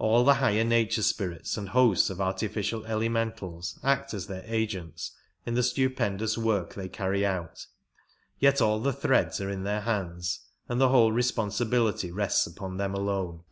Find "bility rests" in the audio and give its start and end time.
11.70-12.44